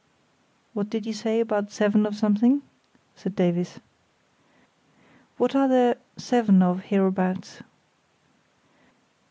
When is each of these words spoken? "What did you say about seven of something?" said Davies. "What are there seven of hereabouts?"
"What 0.73 0.89
did 0.89 1.05
you 1.05 1.13
say 1.13 1.39
about 1.39 1.69
seven 1.71 2.07
of 2.07 2.15
something?" 2.15 2.63
said 3.15 3.35
Davies. 3.35 3.79
"What 5.37 5.55
are 5.55 5.67
there 5.67 5.97
seven 6.17 6.63
of 6.63 6.85
hereabouts?" 6.85 7.61